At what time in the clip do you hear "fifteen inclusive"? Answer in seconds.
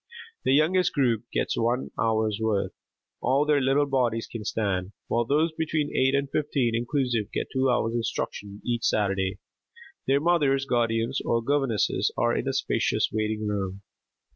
6.27-7.31